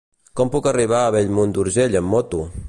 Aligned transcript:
Com 0.39 0.51
puc 0.55 0.69
arribar 0.71 1.01
a 1.01 1.11
Bellmunt 1.17 1.55
d'Urgell 1.59 1.99
amb 2.01 2.15
moto? 2.17 2.43